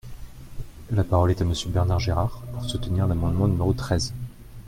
[0.89, 4.15] La parole est à Monsieur Bernard Gérard, pour soutenir l’amendement numéro treize.